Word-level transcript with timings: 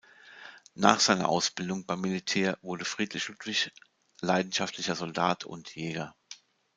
Nach 0.73 0.99
seiner 0.99 1.29
Ausbildung 1.29 1.85
beim 1.85 2.01
Militär 2.01 2.57
wurde 2.63 2.85
Friedrich 2.85 3.27
Ludwig 3.27 3.71
leidenschaftlicher 4.19 4.95
Soldat 4.95 5.43
und 5.45 5.75
Jäger. 5.75 6.15